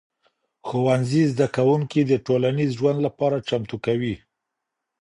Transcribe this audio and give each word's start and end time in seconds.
ښوونځي 0.67 1.21
زدهکوونکي 1.31 2.01
د 2.05 2.13
ټولنیز 2.25 2.69
ژوند 2.79 2.99
لپاره 3.07 3.45
چمتو 3.49 3.77
کوي. 3.85 4.15